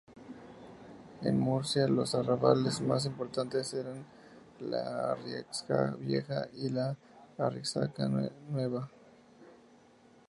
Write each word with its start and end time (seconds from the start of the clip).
En 1.21 1.39
Murcia, 1.39 1.87
los 1.87 2.15
arrabales 2.15 2.81
más 2.81 3.05
importantes 3.05 3.71
eran 3.75 4.03
la 4.59 5.11
Arrixaca 5.11 5.95
Vieja 5.99 6.47
y 6.55 6.69
la 6.69 6.97
Arrixaca 7.37 8.09
Nueva. 8.49 8.89